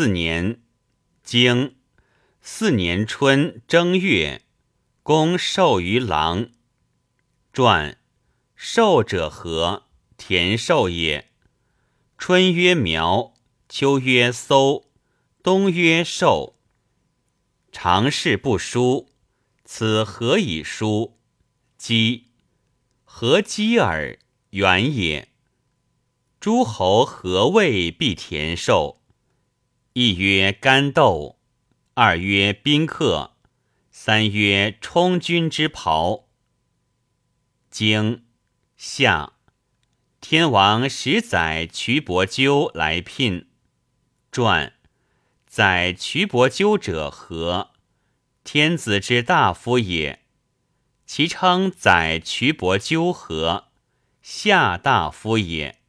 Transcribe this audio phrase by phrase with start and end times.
[0.00, 0.62] 四年，
[1.22, 1.76] 经
[2.40, 4.46] 四年春正月，
[5.02, 6.48] 公授于郎。
[7.52, 7.98] 传
[8.56, 9.88] 授者何？
[10.16, 11.30] 田寿也。
[12.16, 13.34] 春曰苗，
[13.68, 14.90] 秋曰搜，
[15.42, 16.56] 冬曰寿。
[17.70, 19.10] 常事不书，
[19.66, 21.18] 此何以书？
[21.76, 22.28] 鸡，
[23.04, 24.18] 何鸡耳？
[24.52, 25.28] 远也。
[26.40, 28.99] 诸侯何谓必田寿？
[29.94, 31.40] 一曰干豆，
[31.94, 33.32] 二曰宾客，
[33.90, 36.28] 三曰充军之袍。
[37.72, 38.24] 经
[38.76, 39.32] 夏。
[40.20, 43.48] 天王使载瞿伯鸠来聘。
[44.30, 44.74] 传
[45.48, 47.72] 载瞿伯鸠者何？
[48.44, 50.24] 天子之大夫也。
[51.04, 53.72] 其称载瞿伯鸠何？
[54.22, 55.79] 夏大夫也。